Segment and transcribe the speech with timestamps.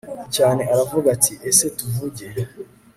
[0.35, 2.25] cyane aravuga ati ese tuvuge